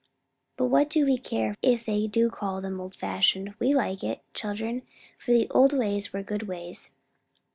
[0.57, 3.53] But what do we care if they do call them old fashioned?
[3.59, 4.81] We like it, children,
[5.19, 6.93] for the old ways were good ways."